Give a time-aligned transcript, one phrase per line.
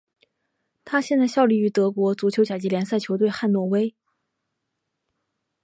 [0.83, 3.93] 他现在效力于德国足球甲级联赛球队汉诺威。